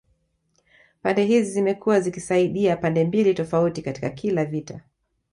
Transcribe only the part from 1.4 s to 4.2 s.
zimekuwa zikisaidia pande mbili tofauti katika